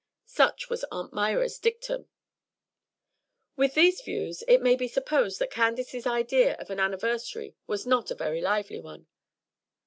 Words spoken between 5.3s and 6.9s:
that Candace's idea of an